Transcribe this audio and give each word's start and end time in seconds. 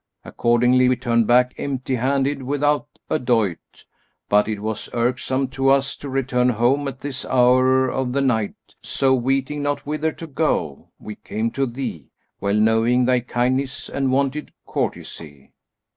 Accordingly 0.25 0.89
we 0.89 0.95
turned 0.95 1.27
back, 1.27 1.53
empty 1.59 1.93
handed 1.93 2.41
without 2.41 2.87
a 3.07 3.19
doit, 3.19 3.85
but 4.29 4.47
it 4.47 4.59
was 4.59 4.89
irksome 4.93 5.47
to 5.49 5.69
us 5.69 5.95
to 5.97 6.09
return 6.09 6.49
home 6.49 6.87
at 6.87 7.01
this 7.01 7.23
hour 7.27 7.87
of 7.87 8.11
the 8.11 8.19
night; 8.21 8.55
so 8.81 9.13
weeting 9.13 9.61
not 9.61 9.85
whither 9.85 10.11
to 10.11 10.25
go, 10.25 10.89
we 10.97 11.17
came 11.17 11.51
to 11.51 11.67
thee, 11.67 12.09
well 12.39 12.55
knowing 12.55 13.05
thy 13.05 13.19
kindness 13.19 13.89
and 13.89 14.11
wonted 14.11 14.51
courtesy." 14.65 15.51